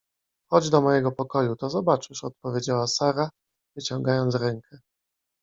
—Chodź 0.49 0.69
do 0.69 0.81
mojego 0.81 1.11
pokoju, 1.11 1.55
to 1.55 1.69
zobaczysz— 1.69 2.23
odpowiedziała 2.23 2.87
Sara, 2.87 3.29
wyciągając 3.75 4.35
rękę. 4.35 4.77